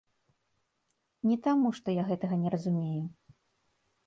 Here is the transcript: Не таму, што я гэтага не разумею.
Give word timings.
Не 1.31 1.37
таму, 1.49 1.67
што 1.81 1.87
я 1.95 2.03
гэтага 2.09 2.35
не 2.47 2.55
разумею. 2.55 3.03